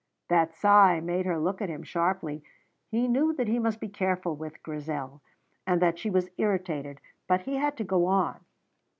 [0.29, 2.43] That sigh made her look at him sharply.
[2.89, 5.21] He knew that he must be careful with Grizel,
[5.67, 8.39] and that she was irritated, but he had to go on.